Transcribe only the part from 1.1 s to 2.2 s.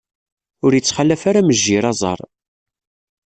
ara mejjir aẓaṛ.